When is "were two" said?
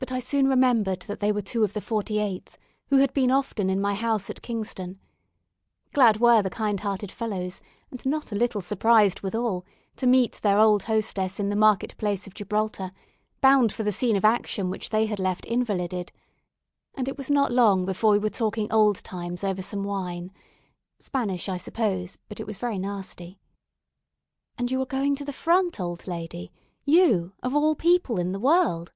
1.32-1.64